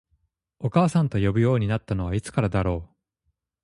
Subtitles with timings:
[0.57, 2.95] お母さんと呼ぶようになったのはいつからだろう？